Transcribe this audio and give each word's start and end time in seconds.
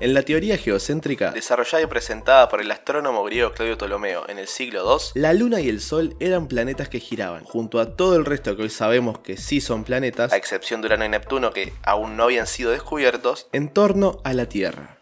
En 0.00 0.14
la 0.14 0.22
teoría 0.22 0.56
geocéntrica, 0.56 1.32
desarrollada 1.32 1.82
y 1.82 1.86
presentada 1.86 2.48
por 2.48 2.60
el 2.60 2.70
astrónomo 2.70 3.24
griego 3.24 3.52
Claudio 3.52 3.76
Ptolomeo 3.76 4.28
en 4.28 4.38
el 4.38 4.46
siglo 4.46 4.84
II, 4.84 5.20
la 5.20 5.32
Luna 5.32 5.60
y 5.60 5.68
el 5.68 5.80
Sol 5.80 6.14
eran 6.20 6.46
planetas 6.46 6.88
que 6.88 7.00
giraban, 7.00 7.42
junto 7.42 7.80
a 7.80 7.96
todo 7.96 8.14
el 8.14 8.24
resto 8.24 8.56
que 8.56 8.62
hoy 8.62 8.70
sabemos 8.70 9.18
que 9.18 9.36
sí 9.36 9.60
son 9.60 9.82
planetas, 9.82 10.32
a 10.32 10.36
excepción 10.36 10.82
de 10.82 10.86
Urano 10.86 11.04
y 11.04 11.08
Neptuno 11.08 11.52
que 11.52 11.72
aún 11.82 12.16
no 12.16 12.24
habían 12.24 12.46
sido 12.46 12.70
descubiertos, 12.70 13.48
en 13.52 13.70
torno 13.70 14.20
a 14.22 14.34
la 14.34 14.46
Tierra. 14.46 14.97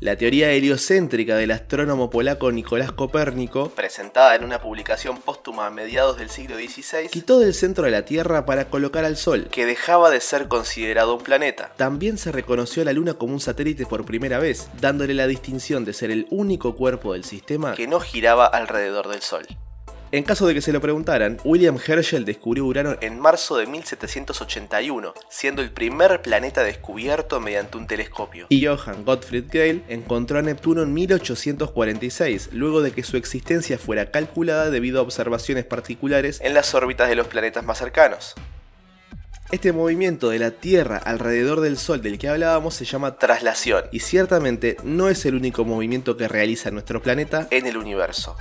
La 0.00 0.16
teoría 0.16 0.50
heliocéntrica 0.50 1.36
del 1.36 1.52
astrónomo 1.52 2.10
polaco 2.10 2.50
Nicolás 2.50 2.90
Copérnico, 2.90 3.70
presentada 3.70 4.34
en 4.34 4.42
una 4.42 4.60
publicación 4.60 5.18
póstuma 5.18 5.66
a 5.66 5.70
mediados 5.70 6.18
del 6.18 6.30
siglo 6.30 6.56
XVI, 6.56 7.08
quitó 7.10 7.38
del 7.38 7.54
centro 7.54 7.84
de 7.84 7.92
la 7.92 8.04
Tierra 8.04 8.44
para 8.44 8.68
colocar 8.68 9.04
al 9.04 9.16
Sol, 9.16 9.46
que 9.52 9.64
dejaba 9.64 10.10
de 10.10 10.20
ser 10.20 10.48
considerado 10.48 11.14
un 11.14 11.22
planeta. 11.22 11.72
También 11.76 12.18
se 12.18 12.32
reconoció 12.32 12.82
a 12.82 12.86
la 12.86 12.92
Luna 12.92 13.14
como 13.14 13.34
un 13.34 13.40
satélite 13.40 13.86
por 13.86 14.04
primera 14.04 14.40
vez, 14.40 14.68
dándole 14.80 15.14
la 15.14 15.28
distinción 15.28 15.84
de 15.84 15.92
ser 15.92 16.10
el 16.10 16.26
único 16.30 16.74
cuerpo 16.74 17.12
del 17.12 17.24
sistema 17.24 17.74
que 17.74 17.86
no 17.86 18.00
giraba 18.00 18.46
alrededor 18.46 19.08
del 19.08 19.22
Sol. 19.22 19.46
En 20.14 20.22
caso 20.22 20.46
de 20.46 20.54
que 20.54 20.60
se 20.60 20.72
lo 20.72 20.80
preguntaran, 20.80 21.38
William 21.42 21.76
Herschel 21.76 22.24
descubrió 22.24 22.64
Urano 22.66 22.96
en 23.00 23.18
marzo 23.18 23.56
de 23.56 23.66
1781, 23.66 25.12
siendo 25.28 25.60
el 25.60 25.72
primer 25.72 26.22
planeta 26.22 26.62
descubierto 26.62 27.40
mediante 27.40 27.78
un 27.78 27.88
telescopio. 27.88 28.46
Y 28.48 28.64
Johann 28.64 29.04
Gottfried 29.04 29.46
Gale 29.52 29.82
encontró 29.88 30.38
a 30.38 30.42
Neptuno 30.42 30.82
en 30.82 30.94
1846, 30.94 32.50
luego 32.52 32.80
de 32.80 32.92
que 32.92 33.02
su 33.02 33.16
existencia 33.16 33.76
fuera 33.76 34.12
calculada 34.12 34.70
debido 34.70 35.00
a 35.00 35.02
observaciones 35.02 35.64
particulares 35.64 36.40
en 36.40 36.54
las 36.54 36.76
órbitas 36.76 37.08
de 37.08 37.16
los 37.16 37.26
planetas 37.26 37.64
más 37.64 37.78
cercanos. 37.78 38.36
Este 39.50 39.72
movimiento 39.72 40.30
de 40.30 40.38
la 40.38 40.52
Tierra 40.52 40.96
alrededor 40.96 41.60
del 41.60 41.76
Sol 41.76 42.02
del 42.02 42.18
que 42.18 42.28
hablábamos 42.28 42.74
se 42.74 42.84
llama 42.84 43.18
traslación 43.18 43.86
y 43.90 43.98
ciertamente 43.98 44.76
no 44.84 45.08
es 45.08 45.26
el 45.26 45.34
único 45.34 45.64
movimiento 45.64 46.16
que 46.16 46.28
realiza 46.28 46.70
nuestro 46.70 47.02
planeta 47.02 47.48
en 47.50 47.66
el 47.66 47.76
universo. 47.76 48.36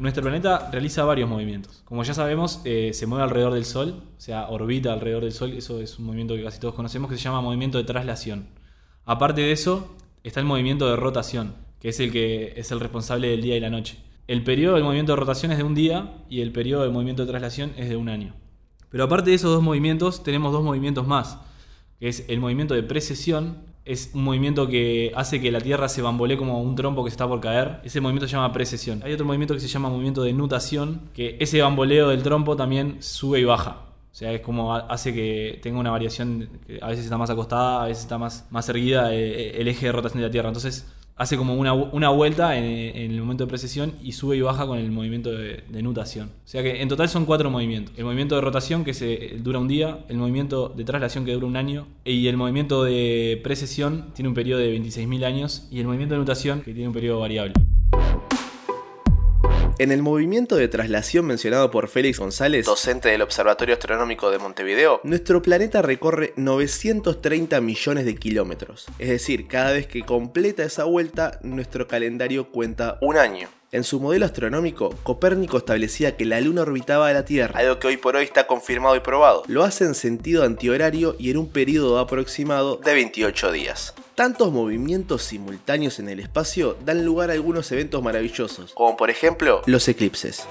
Nuestro 0.00 0.22
planeta 0.22 0.70
realiza 0.72 1.04
varios 1.04 1.28
movimientos. 1.28 1.82
Como 1.84 2.02
ya 2.04 2.14
sabemos, 2.14 2.62
eh, 2.64 2.92
se 2.94 3.06
mueve 3.06 3.22
alrededor 3.22 3.52
del 3.52 3.66
Sol, 3.66 4.02
o 4.16 4.20
sea, 4.20 4.48
orbita 4.48 4.94
alrededor 4.94 5.24
del 5.24 5.32
Sol. 5.32 5.52
Eso 5.52 5.78
es 5.78 5.98
un 5.98 6.06
movimiento 6.06 6.34
que 6.34 6.42
casi 6.42 6.58
todos 6.58 6.74
conocemos 6.74 7.10
que 7.10 7.18
se 7.18 7.22
llama 7.22 7.42
movimiento 7.42 7.76
de 7.76 7.84
traslación. 7.84 8.46
Aparte 9.04 9.42
de 9.42 9.52
eso, 9.52 9.94
está 10.24 10.40
el 10.40 10.46
movimiento 10.46 10.88
de 10.88 10.96
rotación, 10.96 11.54
que 11.80 11.90
es 11.90 12.00
el 12.00 12.10
que 12.12 12.54
es 12.56 12.70
el 12.70 12.80
responsable 12.80 13.28
del 13.28 13.42
día 13.42 13.58
y 13.58 13.60
la 13.60 13.68
noche. 13.68 13.98
El 14.26 14.42
periodo 14.42 14.76
del 14.76 14.84
movimiento 14.84 15.12
de 15.12 15.16
rotación 15.16 15.52
es 15.52 15.58
de 15.58 15.64
un 15.64 15.74
día 15.74 16.14
y 16.30 16.40
el 16.40 16.50
periodo 16.50 16.84
del 16.84 16.92
movimiento 16.92 17.26
de 17.26 17.32
traslación 17.32 17.72
es 17.76 17.90
de 17.90 17.96
un 17.96 18.08
año. 18.08 18.34
Pero 18.88 19.04
aparte 19.04 19.28
de 19.28 19.36
esos 19.36 19.52
dos 19.52 19.62
movimientos, 19.62 20.22
tenemos 20.22 20.50
dos 20.50 20.64
movimientos 20.64 21.06
más, 21.06 21.36
que 21.98 22.08
es 22.08 22.24
el 22.28 22.40
movimiento 22.40 22.72
de 22.72 22.82
precesión 22.84 23.69
es 23.84 24.10
un 24.14 24.24
movimiento 24.24 24.68
que 24.68 25.12
hace 25.14 25.40
que 25.40 25.50
la 25.50 25.60
Tierra 25.60 25.88
se 25.88 26.02
bambolee 26.02 26.36
como 26.36 26.60
un 26.60 26.74
trompo 26.74 27.02
que 27.02 27.10
está 27.10 27.26
por 27.26 27.40
caer. 27.40 27.80
Ese 27.82 28.00
movimiento 28.00 28.26
se 28.26 28.32
llama 28.32 28.52
precesión. 28.52 29.02
Hay 29.04 29.12
otro 29.12 29.26
movimiento 29.26 29.54
que 29.54 29.60
se 29.60 29.68
llama 29.68 29.88
movimiento 29.88 30.22
de 30.22 30.32
nutación, 30.32 31.10
que 31.14 31.36
ese 31.40 31.60
bamboleo 31.62 32.08
del 32.08 32.22
trompo 32.22 32.56
también 32.56 32.96
sube 33.00 33.40
y 33.40 33.44
baja. 33.44 33.82
O 34.12 34.14
sea, 34.14 34.32
es 34.32 34.40
como 34.40 34.74
hace 34.74 35.14
que 35.14 35.60
tenga 35.62 35.78
una 35.78 35.90
variación, 35.90 36.48
a 36.82 36.88
veces 36.88 37.04
está 37.04 37.16
más 37.16 37.30
acostada, 37.30 37.84
a 37.84 37.86
veces 37.86 38.02
está 38.02 38.18
más, 38.18 38.46
más 38.50 38.68
erguida 38.68 39.14
eh, 39.14 39.60
el 39.60 39.68
eje 39.68 39.86
de 39.86 39.92
rotación 39.92 40.20
de 40.20 40.26
la 40.26 40.32
Tierra. 40.32 40.48
Entonces, 40.48 40.86
hace 41.20 41.36
como 41.36 41.54
una, 41.54 41.74
una 41.74 42.08
vuelta 42.08 42.56
en, 42.56 42.64
el 42.64 43.20
momento 43.20 43.44
de 43.44 43.48
precesión 43.48 43.92
y 44.02 44.12
sube 44.12 44.38
y 44.38 44.40
baja 44.40 44.66
con 44.66 44.78
el 44.78 44.90
movimiento 44.90 45.30
de, 45.30 45.82
nutación. 45.82 46.28
O 46.28 46.48
sea 46.48 46.62
que 46.62 46.80
en 46.80 46.88
total 46.88 47.10
son 47.10 47.26
cuatro 47.26 47.50
movimientos. 47.50 47.94
El 47.98 48.04
movimiento 48.04 48.36
de 48.36 48.40
rotación 48.40 48.84
que 48.84 48.94
se 48.94 49.36
dura 49.38 49.58
un 49.58 49.68
día, 49.68 49.98
el 50.08 50.16
movimiento 50.16 50.70
de 50.70 50.82
traslación 50.82 51.26
que 51.26 51.32
dura 51.32 51.46
un 51.46 51.58
año 51.58 51.86
y 52.06 52.26
el 52.26 52.38
movimiento 52.38 52.84
de 52.84 53.38
precesión 53.44 54.12
tiene 54.14 54.30
un 54.30 54.34
periodo 54.34 54.60
de 54.60 54.74
26.000 54.74 55.24
años 55.24 55.68
y 55.70 55.80
el 55.80 55.86
movimiento 55.86 56.14
de 56.14 56.20
nutación 56.20 56.62
que 56.62 56.72
tiene 56.72 56.88
un 56.88 56.94
periodo 56.94 57.20
variable. 57.20 57.52
En 59.80 59.92
el 59.92 60.02
movimiento 60.02 60.56
de 60.56 60.68
traslación 60.68 61.24
mencionado 61.24 61.70
por 61.70 61.88
Félix 61.88 62.18
González, 62.18 62.66
docente 62.66 63.08
del 63.08 63.22
Observatorio 63.22 63.76
Astronómico 63.76 64.30
de 64.30 64.38
Montevideo, 64.38 65.00
nuestro 65.04 65.40
planeta 65.40 65.80
recorre 65.80 66.34
930 66.36 67.62
millones 67.62 68.04
de 68.04 68.14
kilómetros. 68.14 68.84
Es 68.98 69.08
decir, 69.08 69.48
cada 69.48 69.72
vez 69.72 69.86
que 69.86 70.02
completa 70.02 70.64
esa 70.64 70.84
vuelta, 70.84 71.38
nuestro 71.42 71.88
calendario 71.88 72.50
cuenta 72.50 72.98
un 73.00 73.16
año. 73.16 73.48
En 73.72 73.84
su 73.84 74.00
modelo 74.00 74.26
astronómico, 74.26 74.90
Copérnico 75.04 75.58
establecía 75.58 76.16
que 76.16 76.24
la 76.24 76.40
Luna 76.40 76.62
orbitaba 76.62 77.06
a 77.06 77.12
la 77.12 77.24
Tierra, 77.24 77.60
algo 77.60 77.78
que 77.78 77.86
hoy 77.86 77.98
por 77.98 78.16
hoy 78.16 78.24
está 78.24 78.48
confirmado 78.48 78.96
y 78.96 79.00
probado. 79.00 79.44
Lo 79.46 79.62
hace 79.62 79.84
en 79.84 79.94
sentido 79.94 80.42
antihorario 80.42 81.14
y 81.20 81.30
en 81.30 81.36
un 81.36 81.48
periodo 81.48 82.00
aproximado 82.00 82.80
de 82.84 82.94
28 82.94 83.52
días. 83.52 83.94
Tantos 84.16 84.50
movimientos 84.50 85.22
simultáneos 85.22 86.00
en 86.00 86.08
el 86.08 86.18
espacio 86.18 86.76
dan 86.84 87.04
lugar 87.04 87.30
a 87.30 87.34
algunos 87.34 87.70
eventos 87.70 88.02
maravillosos, 88.02 88.72
como 88.72 88.96
por 88.96 89.08
ejemplo 89.08 89.62
los 89.66 89.86
eclipses. 89.86 90.48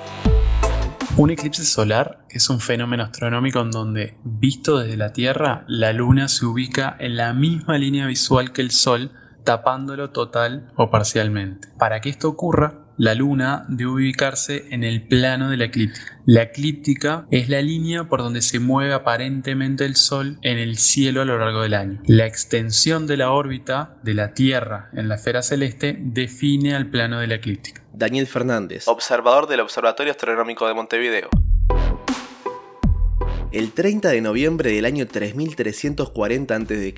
Un 1.17 1.31
eclipse 1.31 1.65
solar 1.65 2.23
es 2.29 2.49
un 2.49 2.61
fenómeno 2.61 3.03
astronómico 3.03 3.59
en 3.59 3.71
donde, 3.71 4.15
visto 4.23 4.79
desde 4.79 4.95
la 4.95 5.11
Tierra, 5.11 5.65
la 5.67 5.91
Luna 5.91 6.29
se 6.29 6.45
ubica 6.45 6.95
en 6.97 7.17
la 7.17 7.33
misma 7.33 7.77
línea 7.77 8.07
visual 8.07 8.53
que 8.53 8.61
el 8.61 8.71
Sol, 8.71 9.11
tapándolo 9.43 10.11
total 10.11 10.71
o 10.77 10.89
parcialmente. 10.89 11.67
Para 11.77 11.99
que 11.99 12.07
esto 12.07 12.29
ocurra, 12.29 12.85
la 12.99 13.15
luna 13.15 13.65
debe 13.69 13.91
ubicarse 13.91 14.65
en 14.71 14.83
el 14.83 15.07
plano 15.07 15.49
de 15.49 15.55
la 15.55 15.65
eclíptica. 15.65 16.19
La 16.25 16.43
eclíptica 16.43 17.25
es 17.31 17.47
la 17.47 17.61
línea 17.61 18.03
por 18.03 18.19
donde 18.19 18.41
se 18.41 18.59
mueve 18.59 18.93
aparentemente 18.93 19.85
el 19.85 19.95
Sol 19.95 20.37
en 20.41 20.57
el 20.57 20.77
cielo 20.77 21.21
a 21.21 21.25
lo 21.25 21.39
largo 21.39 21.61
del 21.61 21.75
año. 21.75 22.01
La 22.05 22.25
extensión 22.25 23.07
de 23.07 23.15
la 23.15 23.31
órbita 23.31 23.97
de 24.03 24.13
la 24.15 24.33
Tierra 24.33 24.89
en 24.93 25.07
la 25.07 25.15
esfera 25.15 25.41
celeste 25.41 25.97
define 25.97 26.75
al 26.75 26.87
plano 26.87 27.21
de 27.21 27.27
la 27.27 27.35
eclíptica. 27.35 27.81
Daniel 27.93 28.27
Fernández, 28.27 28.87
observador 28.87 29.47
del 29.47 29.61
Observatorio 29.61 30.11
Astronómico 30.11 30.67
de 30.67 30.73
Montevideo. 30.73 31.29
El 33.51 33.71
30 33.71 34.09
de 34.09 34.21
noviembre 34.21 34.71
del 34.71 34.85
año 34.85 35.07
3340 35.07 36.55
a.C., 36.55 36.93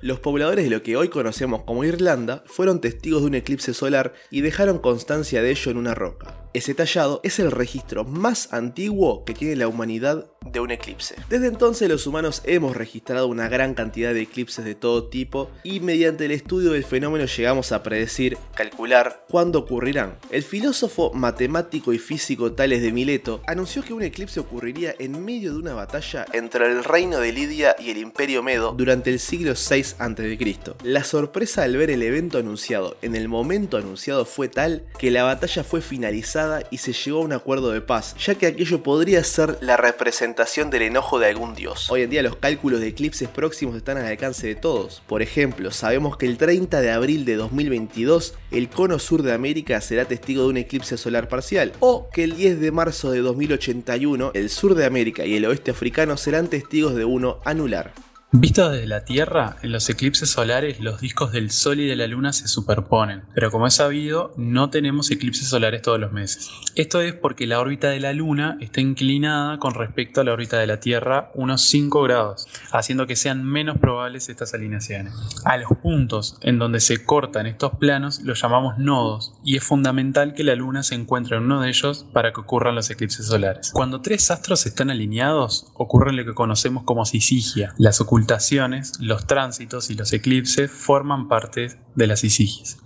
los 0.00 0.20
pobladores 0.20 0.64
de 0.64 0.70
lo 0.70 0.80
que 0.80 0.96
hoy 0.96 1.08
conocemos 1.08 1.62
como 1.64 1.82
Irlanda 1.82 2.44
fueron 2.46 2.80
testigos 2.80 3.22
de 3.22 3.26
un 3.26 3.34
eclipse 3.34 3.74
solar 3.74 4.14
y 4.30 4.42
dejaron 4.42 4.78
constancia 4.78 5.42
de 5.42 5.50
ello 5.50 5.72
en 5.72 5.76
una 5.76 5.96
roca. 5.96 6.47
Ese 6.58 6.74
tallado 6.74 7.20
es 7.22 7.38
el 7.38 7.52
registro 7.52 8.02
más 8.02 8.52
antiguo 8.52 9.24
que 9.24 9.32
tiene 9.32 9.54
la 9.54 9.68
humanidad 9.68 10.26
de 10.44 10.58
un 10.58 10.72
eclipse. 10.72 11.14
Desde 11.28 11.46
entonces 11.46 11.88
los 11.88 12.06
humanos 12.06 12.42
hemos 12.46 12.76
registrado 12.76 13.28
una 13.28 13.48
gran 13.48 13.74
cantidad 13.74 14.12
de 14.12 14.22
eclipses 14.22 14.64
de 14.64 14.74
todo 14.74 15.08
tipo 15.08 15.50
y 15.62 15.78
mediante 15.78 16.24
el 16.24 16.32
estudio 16.32 16.72
del 16.72 16.84
fenómeno 16.84 17.26
llegamos 17.26 17.70
a 17.70 17.84
predecir, 17.84 18.38
calcular 18.56 19.24
cuándo 19.28 19.60
ocurrirán. 19.60 20.16
El 20.30 20.42
filósofo, 20.42 21.12
matemático 21.12 21.92
y 21.92 21.98
físico 21.98 22.50
Tales 22.52 22.82
de 22.82 22.90
Mileto 22.90 23.40
anunció 23.46 23.84
que 23.84 23.92
un 23.92 24.02
eclipse 24.02 24.40
ocurriría 24.40 24.96
en 24.98 25.24
medio 25.24 25.52
de 25.52 25.58
una 25.58 25.74
batalla 25.74 26.26
entre 26.32 26.66
el 26.66 26.82
reino 26.82 27.20
de 27.20 27.30
Lidia 27.30 27.76
y 27.78 27.90
el 27.90 27.98
imperio 27.98 28.42
Medo 28.42 28.72
durante 28.72 29.10
el 29.10 29.20
siglo 29.20 29.52
VI 29.52 29.94
a.C. 29.98 30.58
La 30.82 31.04
sorpresa 31.04 31.62
al 31.62 31.76
ver 31.76 31.90
el 31.90 32.02
evento 32.02 32.38
anunciado 32.38 32.96
en 33.02 33.14
el 33.14 33.28
momento 33.28 33.76
anunciado 33.76 34.24
fue 34.24 34.48
tal 34.48 34.86
que 34.98 35.12
la 35.12 35.22
batalla 35.22 35.62
fue 35.62 35.82
finalizada 35.82 36.47
y 36.70 36.78
se 36.78 36.92
llegó 36.92 37.18
a 37.18 37.24
un 37.24 37.32
acuerdo 37.32 37.70
de 37.70 37.80
paz, 37.80 38.14
ya 38.18 38.34
que 38.34 38.46
aquello 38.46 38.82
podría 38.82 39.22
ser 39.24 39.58
la 39.60 39.76
representación 39.76 40.70
del 40.70 40.82
enojo 40.82 41.18
de 41.18 41.26
algún 41.26 41.54
dios. 41.54 41.90
Hoy 41.90 42.02
en 42.02 42.10
día 42.10 42.22
los 42.22 42.36
cálculos 42.36 42.80
de 42.80 42.88
eclipses 42.88 43.28
próximos 43.28 43.76
están 43.76 43.98
al 43.98 44.06
alcance 44.06 44.46
de 44.46 44.54
todos. 44.54 45.02
Por 45.06 45.22
ejemplo, 45.22 45.70
sabemos 45.70 46.16
que 46.16 46.26
el 46.26 46.38
30 46.38 46.80
de 46.80 46.90
abril 46.90 47.24
de 47.24 47.36
2022 47.36 48.34
el 48.50 48.68
cono 48.68 48.98
sur 48.98 49.22
de 49.22 49.32
América 49.32 49.80
será 49.80 50.04
testigo 50.06 50.42
de 50.42 50.48
un 50.48 50.56
eclipse 50.56 50.96
solar 50.96 51.28
parcial, 51.28 51.72
o 51.80 52.08
que 52.12 52.24
el 52.24 52.36
10 52.36 52.60
de 52.60 52.72
marzo 52.72 53.10
de 53.10 53.20
2081 53.20 54.32
el 54.34 54.50
sur 54.50 54.74
de 54.74 54.86
América 54.86 55.24
y 55.24 55.36
el 55.36 55.44
oeste 55.44 55.70
africano 55.70 56.16
serán 56.16 56.48
testigos 56.48 56.94
de 56.94 57.04
uno 57.04 57.40
anular. 57.44 57.92
Visto 58.30 58.68
desde 58.68 58.86
la 58.86 59.06
Tierra, 59.06 59.56
en 59.62 59.72
los 59.72 59.88
eclipses 59.88 60.28
solares 60.28 60.80
los 60.80 61.00
discos 61.00 61.32
del 61.32 61.50
Sol 61.50 61.80
y 61.80 61.86
de 61.86 61.96
la 61.96 62.06
Luna 62.06 62.34
se 62.34 62.46
superponen, 62.46 63.22
pero 63.34 63.50
como 63.50 63.66
es 63.66 63.76
sabido, 63.76 64.34
no 64.36 64.68
tenemos 64.68 65.10
eclipses 65.10 65.48
solares 65.48 65.80
todos 65.80 65.98
los 65.98 66.12
meses. 66.12 66.50
Esto 66.74 67.00
es 67.00 67.14
porque 67.14 67.46
la 67.46 67.58
órbita 67.58 67.88
de 67.88 68.00
la 68.00 68.12
Luna 68.12 68.58
está 68.60 68.82
inclinada 68.82 69.58
con 69.58 69.72
respecto 69.72 70.20
a 70.20 70.24
la 70.24 70.34
órbita 70.34 70.58
de 70.58 70.66
la 70.66 70.78
Tierra 70.78 71.30
unos 71.36 71.62
5 71.62 72.02
grados, 72.02 72.48
haciendo 72.70 73.06
que 73.06 73.16
sean 73.16 73.46
menos 73.46 73.78
probables 73.78 74.28
estas 74.28 74.52
alineaciones. 74.52 75.14
A 75.46 75.56
los 75.56 75.70
puntos 75.82 76.36
en 76.42 76.58
donde 76.58 76.80
se 76.80 77.02
cortan 77.06 77.46
estos 77.46 77.78
planos 77.78 78.20
los 78.20 78.42
llamamos 78.42 78.76
nodos, 78.76 79.32
y 79.42 79.56
es 79.56 79.64
fundamental 79.64 80.34
que 80.34 80.44
la 80.44 80.54
Luna 80.54 80.82
se 80.82 80.96
encuentre 80.96 81.38
en 81.38 81.44
uno 81.44 81.62
de 81.62 81.70
ellos 81.70 82.04
para 82.12 82.34
que 82.34 82.42
ocurran 82.42 82.74
los 82.74 82.90
eclipses 82.90 83.24
solares. 83.24 83.70
Cuando 83.72 84.02
tres 84.02 84.30
astros 84.30 84.66
están 84.66 84.90
alineados, 84.90 85.68
ocurre 85.72 86.12
lo 86.12 86.26
que 86.26 86.34
conocemos 86.34 86.82
como 86.84 87.06
sisigia. 87.06 87.72
Las 87.78 88.02
ocultaciones, 88.18 88.98
los 88.98 89.28
tránsitos 89.28 89.90
y 89.90 89.94
los 89.94 90.12
eclipses 90.12 90.72
forman 90.72 91.28
parte 91.28 91.78
de 91.94 92.06
las 92.08 92.24
isigis. 92.24 92.78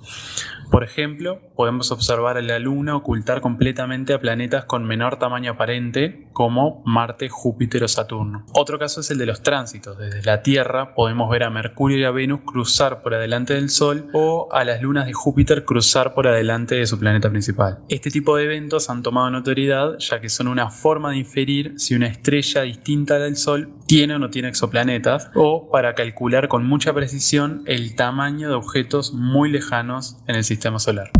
Por 0.72 0.84
ejemplo, 0.84 1.38
podemos 1.54 1.92
observar 1.92 2.38
a 2.38 2.40
la 2.40 2.58
Luna 2.58 2.96
ocultar 2.96 3.42
completamente 3.42 4.14
a 4.14 4.20
planetas 4.20 4.64
con 4.64 4.86
menor 4.86 5.18
tamaño 5.18 5.52
aparente, 5.52 6.28
como 6.32 6.82
Marte, 6.86 7.28
Júpiter 7.28 7.84
o 7.84 7.88
Saturno. 7.88 8.46
Otro 8.54 8.78
caso 8.78 9.02
es 9.02 9.10
el 9.10 9.18
de 9.18 9.26
los 9.26 9.42
tránsitos. 9.42 9.98
Desde 9.98 10.22
la 10.22 10.42
Tierra 10.42 10.94
podemos 10.94 11.28
ver 11.28 11.42
a 11.42 11.50
Mercurio 11.50 11.98
y 11.98 12.04
a 12.04 12.10
Venus 12.10 12.40
cruzar 12.46 13.02
por 13.02 13.12
adelante 13.12 13.52
del 13.52 13.68
Sol 13.68 14.08
o 14.14 14.48
a 14.50 14.64
las 14.64 14.80
lunas 14.80 15.04
de 15.04 15.12
Júpiter 15.12 15.66
cruzar 15.66 16.14
por 16.14 16.26
adelante 16.26 16.76
de 16.76 16.86
su 16.86 16.98
planeta 16.98 17.28
principal. 17.28 17.80
Este 17.90 18.10
tipo 18.10 18.36
de 18.36 18.44
eventos 18.44 18.88
han 18.88 19.02
tomado 19.02 19.28
notoriedad 19.28 19.98
ya 19.98 20.22
que 20.22 20.30
son 20.30 20.48
una 20.48 20.70
forma 20.70 21.10
de 21.10 21.18
inferir 21.18 21.74
si 21.76 21.94
una 21.94 22.06
estrella 22.06 22.62
distinta 22.62 23.18
del 23.18 23.36
Sol 23.36 23.74
tiene 23.92 24.14
o 24.14 24.18
no 24.18 24.30
tiene 24.30 24.48
exoplanetas 24.48 25.28
o 25.34 25.68
para 25.70 25.94
calcular 25.94 26.48
con 26.48 26.64
mucha 26.64 26.94
precisión 26.94 27.62
el 27.66 27.94
tamaño 27.94 28.48
de 28.48 28.54
objetos 28.54 29.12
muy 29.12 29.50
lejanos 29.50 30.16
en 30.26 30.36
el 30.36 30.44
sistema 30.44 30.78
solar. 30.78 31.10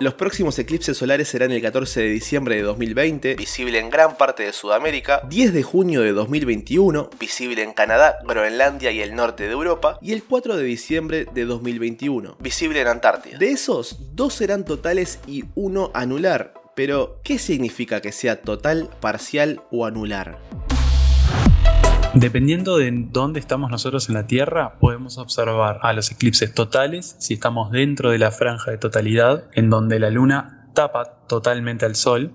Los 0.00 0.14
próximos 0.14 0.58
eclipses 0.58 0.96
solares 0.96 1.28
serán 1.28 1.52
el 1.52 1.60
14 1.60 2.00
de 2.00 2.08
diciembre 2.08 2.56
de 2.56 2.62
2020, 2.62 3.34
visible 3.34 3.80
en 3.80 3.90
gran 3.90 4.16
parte 4.16 4.44
de 4.44 4.54
Sudamérica, 4.54 5.20
10 5.28 5.52
de 5.52 5.62
junio 5.62 6.00
de 6.00 6.12
2021, 6.12 7.10
visible 7.20 7.62
en 7.62 7.74
Canadá, 7.74 8.18
Groenlandia 8.26 8.90
y 8.92 9.02
el 9.02 9.14
norte 9.14 9.42
de 9.42 9.52
Europa, 9.52 9.98
y 10.00 10.14
el 10.14 10.24
4 10.24 10.56
de 10.56 10.64
diciembre 10.64 11.26
de 11.34 11.44
2021, 11.44 12.38
visible 12.40 12.80
en 12.80 12.86
Antártida. 12.86 13.36
De 13.36 13.50
esos, 13.50 14.14
dos 14.14 14.32
serán 14.32 14.64
totales 14.64 15.18
y 15.26 15.44
uno 15.54 15.90
anular. 15.92 16.57
Pero, 16.78 17.18
¿qué 17.24 17.40
significa 17.40 18.00
que 18.00 18.12
sea 18.12 18.40
total, 18.40 18.88
parcial 19.00 19.62
o 19.72 19.84
anular? 19.84 20.38
Dependiendo 22.14 22.76
de 22.76 22.92
dónde 23.10 23.40
estamos 23.40 23.72
nosotros 23.72 24.08
en 24.08 24.14
la 24.14 24.28
Tierra, 24.28 24.78
podemos 24.78 25.18
observar 25.18 25.80
a 25.82 25.92
los 25.92 26.12
eclipses 26.12 26.54
totales, 26.54 27.16
si 27.18 27.34
estamos 27.34 27.72
dentro 27.72 28.12
de 28.12 28.18
la 28.18 28.30
franja 28.30 28.70
de 28.70 28.78
totalidad, 28.78 29.50
en 29.54 29.70
donde 29.70 29.98
la 29.98 30.10
Luna 30.10 30.70
tapa 30.72 31.24
totalmente 31.26 31.84
al 31.84 31.96
Sol, 31.96 32.32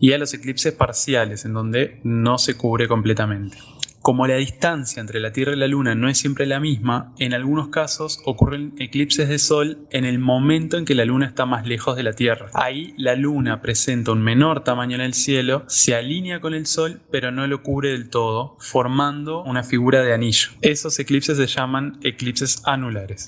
y 0.00 0.12
a 0.12 0.18
los 0.18 0.34
eclipses 0.34 0.72
parciales, 0.72 1.44
en 1.44 1.52
donde 1.52 2.00
no 2.02 2.38
se 2.38 2.56
cubre 2.56 2.88
completamente. 2.88 3.58
Como 4.08 4.26
la 4.26 4.36
distancia 4.36 5.02
entre 5.02 5.20
la 5.20 5.32
Tierra 5.32 5.52
y 5.52 5.56
la 5.56 5.68
Luna 5.68 5.94
no 5.94 6.08
es 6.08 6.16
siempre 6.16 6.46
la 6.46 6.60
misma, 6.60 7.12
en 7.18 7.34
algunos 7.34 7.68
casos 7.68 8.22
ocurren 8.24 8.72
eclipses 8.78 9.28
de 9.28 9.38
Sol 9.38 9.86
en 9.90 10.06
el 10.06 10.18
momento 10.18 10.78
en 10.78 10.86
que 10.86 10.94
la 10.94 11.04
Luna 11.04 11.26
está 11.26 11.44
más 11.44 11.66
lejos 11.66 11.94
de 11.94 12.04
la 12.04 12.14
Tierra. 12.14 12.48
Ahí 12.54 12.94
la 12.96 13.14
Luna 13.16 13.60
presenta 13.60 14.12
un 14.12 14.22
menor 14.22 14.64
tamaño 14.64 14.94
en 14.94 15.02
el 15.02 15.12
cielo, 15.12 15.64
se 15.66 15.94
alinea 15.94 16.40
con 16.40 16.54
el 16.54 16.64
Sol, 16.64 17.02
pero 17.10 17.32
no 17.32 17.46
lo 17.46 17.62
cubre 17.62 17.90
del 17.90 18.08
todo, 18.08 18.56
formando 18.60 19.42
una 19.42 19.62
figura 19.62 20.00
de 20.00 20.14
anillo. 20.14 20.52
Esos 20.62 20.98
eclipses 20.98 21.36
se 21.36 21.46
llaman 21.46 21.98
eclipses 22.02 22.62
anulares. 22.64 23.26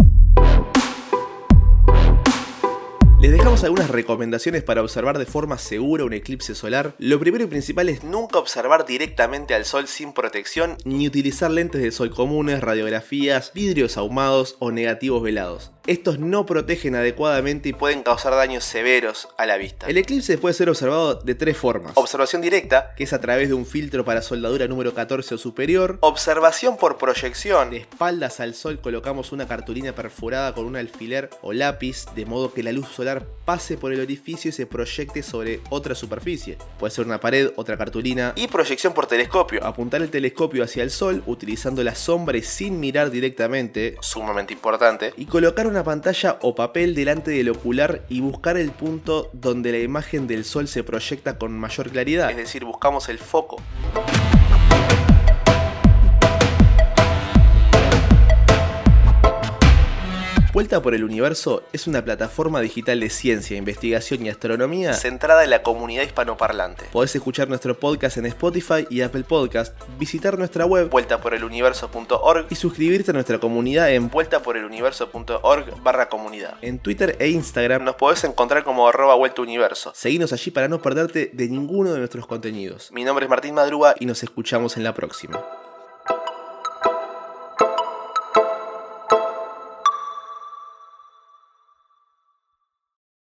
Les 3.20 3.31
dejamos 3.31 3.64
algunas 3.64 3.90
recomendaciones 3.90 4.62
para 4.62 4.81
observar 4.81 5.19
de 5.19 5.26
forma 5.26 5.58
segura 5.58 6.06
un 6.06 6.14
eclipse 6.14 6.55
solar. 6.55 6.94
Lo 6.96 7.20
primero 7.20 7.44
y 7.44 7.49
principal 7.49 7.90
es 7.90 8.02
nunca 8.02 8.38
observar 8.38 8.87
directamente 8.87 9.52
al 9.52 9.67
sol 9.67 9.88
sin 9.88 10.14
protección, 10.14 10.78
ni 10.87 11.06
utilizar 11.06 11.50
lentes 11.50 11.82
de 11.82 11.93
sol 11.93 12.08
comunes, 12.08 12.62
radiografías, 12.62 13.52
vidrios 13.52 13.99
ahumados 13.99 14.56
o 14.58 14.70
negativos 14.70 15.22
velados. 15.22 15.70
Estos 15.86 16.18
no 16.18 16.44
protegen 16.44 16.94
adecuadamente 16.94 17.70
y 17.70 17.72
pueden 17.72 18.02
causar 18.02 18.34
daños 18.34 18.64
severos 18.64 19.28
a 19.38 19.46
la 19.46 19.56
vista. 19.56 19.86
El 19.86 19.96
eclipse 19.96 20.36
puede 20.36 20.54
ser 20.54 20.68
observado 20.68 21.14
de 21.14 21.34
tres 21.34 21.56
formas. 21.56 21.92
Observación 21.94 22.42
directa, 22.42 22.94
que 22.96 23.04
es 23.04 23.12
a 23.14 23.20
través 23.20 23.48
de 23.48 23.54
un 23.54 23.64
filtro 23.64 24.04
para 24.04 24.20
soldadura 24.20 24.68
número 24.68 24.92
14 24.92 25.36
o 25.36 25.38
superior. 25.38 25.96
Observación 26.00 26.76
por 26.76 26.98
proyección. 26.98 27.70
De 27.70 27.78
espaldas 27.78 28.40
al 28.40 28.54
sol 28.54 28.78
colocamos 28.80 29.32
una 29.32 29.48
cartulina 29.48 29.94
perforada 29.94 30.54
con 30.54 30.66
un 30.66 30.76
alfiler 30.76 31.30
o 31.40 31.54
lápiz, 31.54 32.04
de 32.14 32.26
modo 32.26 32.52
que 32.52 32.62
la 32.62 32.72
luz 32.72 32.88
solar 32.88 33.24
pase 33.46 33.78
por 33.78 33.92
el 33.92 34.00
orificio 34.00 34.50
y 34.50 34.52
se 34.52 34.66
proyecte 34.66 35.22
sobre 35.22 35.60
otra 35.70 35.94
superficie. 35.94 36.58
Puede 36.78 36.90
ser 36.90 37.06
una 37.06 37.20
pared, 37.20 37.52
otra 37.56 37.78
cartulina. 37.78 38.34
Y 38.36 38.48
proyección 38.48 38.92
por 38.92 39.06
telescopio. 39.06 39.64
Apuntar 39.64 40.02
el 40.02 40.10
telescopio 40.10 40.62
hacia 40.62 40.82
el 40.82 40.90
sol 40.90 41.22
utilizando 41.26 41.82
la 41.82 41.94
sombra 41.94 42.36
y 42.36 42.42
sin 42.42 42.78
mirar 42.78 43.10
directamente, 43.10 43.96
sumamente 44.00 44.52
importante. 44.52 45.14
Y 45.16 45.24
colocar 45.24 45.69
una 45.70 45.84
pantalla 45.84 46.38
o 46.43 46.55
papel 46.55 46.94
delante 46.94 47.31
del 47.31 47.49
ocular 47.49 48.02
y 48.08 48.20
buscar 48.20 48.56
el 48.56 48.70
punto 48.72 49.31
donde 49.32 49.72
la 49.72 49.78
imagen 49.78 50.26
del 50.26 50.44
sol 50.44 50.69
se 50.69 50.82
proyecta 50.82 51.38
con 51.38 51.58
mayor 51.58 51.90
claridad, 51.90 52.31
es 52.31 52.37
decir, 52.37 52.64
buscamos 52.64 53.08
el 53.08 53.19
foco. 53.19 53.56
Vuelta 60.60 60.82
por 60.82 60.94
el 60.94 61.04
Universo 61.04 61.62
es 61.72 61.86
una 61.86 62.04
plataforma 62.04 62.60
digital 62.60 63.00
de 63.00 63.08
ciencia, 63.08 63.56
investigación 63.56 64.26
y 64.26 64.28
astronomía 64.28 64.92
centrada 64.92 65.42
en 65.42 65.48
la 65.48 65.62
comunidad 65.62 66.02
hispanoparlante. 66.02 66.84
Podés 66.92 67.16
escuchar 67.16 67.48
nuestro 67.48 67.80
podcast 67.80 68.18
en 68.18 68.26
Spotify 68.26 68.86
y 68.90 69.00
Apple 69.00 69.24
Podcast, 69.24 69.74
visitar 69.98 70.36
nuestra 70.36 70.66
web 70.66 70.90
vueltaporeluniverso.org 70.90 72.46
y 72.50 72.54
suscribirte 72.56 73.10
a 73.10 73.14
nuestra 73.14 73.38
comunidad 73.38 73.90
en 73.90 74.10
vueltaporeluniverso.org 74.10 75.82
barra 75.82 76.10
comunidad. 76.10 76.58
En 76.60 76.78
Twitter 76.78 77.16
e 77.18 77.30
Instagram 77.30 77.82
nos 77.82 77.94
podés 77.94 78.22
encontrar 78.24 78.62
como 78.62 78.86
arroba 78.86 79.14
vuelta 79.14 79.40
universo. 79.40 79.92
Seguinos 79.94 80.34
allí 80.34 80.50
para 80.50 80.68
no 80.68 80.82
perderte 80.82 81.30
de 81.32 81.48
ninguno 81.48 81.94
de 81.94 82.00
nuestros 82.00 82.26
contenidos. 82.26 82.92
Mi 82.92 83.02
nombre 83.02 83.24
es 83.24 83.30
Martín 83.30 83.54
Madruga 83.54 83.94
y 83.98 84.04
nos 84.04 84.22
escuchamos 84.22 84.76
en 84.76 84.84
la 84.84 84.92
próxima. 84.92 85.40